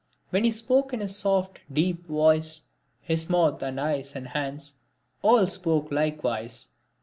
When 0.31 0.45
he 0.45 0.49
spoke 0.49 0.93
in 0.93 0.99
his 1.01 1.15
soft 1.15 1.59
deep 1.71 2.07
voice, 2.07 2.63
his 3.03 3.29
mouth 3.29 3.61
and 3.61 3.79
eyes 3.79 4.15
and 4.15 4.29
hands 4.29 4.73
all 5.21 5.45
spoke 5.45 5.91
likewise. 5.91 6.69